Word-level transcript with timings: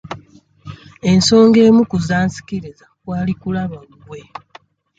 Ensonga 1.11 1.59
emu 1.67 1.81
ku 1.89 1.97
zansikiriza 2.07 2.85
kwali 3.01 3.33
kulaba 3.41 3.77
gwe. 4.03 4.21